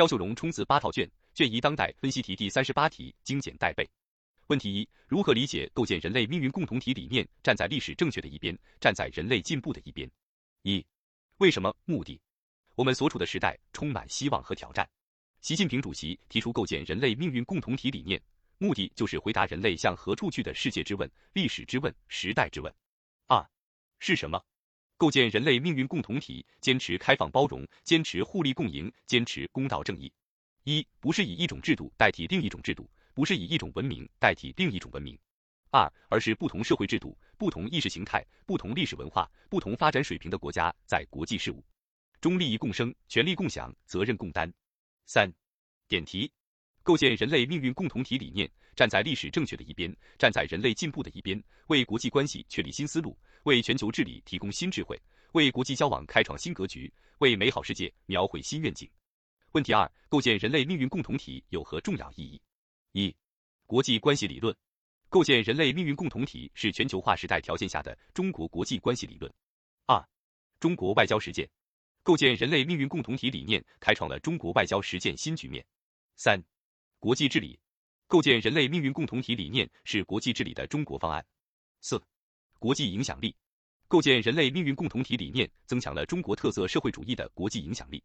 [0.00, 3.86] 肖秀荣冲刺八套卷，卷一当代分析题第三十八题精简带背。
[4.46, 7.28] 问题一：如何理解构建人类命运共同体理念？
[7.42, 10.10] 站在历史正确的一边，站在人类进步的一边。
[10.62, 10.82] 一、
[11.36, 11.76] 为什么？
[11.84, 12.18] 目的？
[12.76, 14.88] 我们所处的时代充满希望和挑战。
[15.42, 18.18] 习近平主席提出构建人类命运共同体理念，
[18.56, 22.74] 目的就是回答人类向何处去的世界之问、历史之问、时代之问。
[23.26, 23.46] 二、
[23.98, 24.42] 是什么？
[25.00, 30.12] 构建人类命运共同体，坚持开放包容，坚持互利共赢，坚持公道正义。
[30.64, 35.18] 一不是以一种制度代替另一种制度，不是以一种文明代替另一种文明。
[35.70, 41.64] 二而是不同社会制度、不同意识形态、不同历史文化、不同发展水平的国家在国际事务
[42.20, 44.52] 中利益共生、权利共享、责任共担。
[45.06, 45.32] 三
[45.88, 46.30] 点题。
[46.82, 55.00] 构建人类命运共同体理念，站在历史正确的一边，站在人类进步的一边，为国际关系确立新思路，为全球治理提供新智慧，
[55.32, 58.90] 为国际交往开创新格局，为美好世界描绘新愿景。
[59.52, 62.40] 问题二：构建人类命运共同体有何重要意义？
[62.92, 63.14] 一、
[63.66, 64.54] 国际关系理论。
[65.10, 69.30] 构建人类命运共同体是全球化时代条件下的中国国际关系理论。
[69.86, 70.02] 二、
[70.60, 71.48] 中国外交实践。
[72.02, 75.62] 构建人类命运共同体理念，开创了中国外交实践新局面。
[76.16, 76.42] 三。
[77.00, 77.58] 国际治理，
[78.06, 81.24] 构建人类命运共同体理念是国际治理的中国方案。
[81.80, 81.98] 四、
[82.58, 83.34] 国际影响力，
[83.88, 88.04] 构建人类命运共同体理念增强了中国特色社会主义的国际影响力。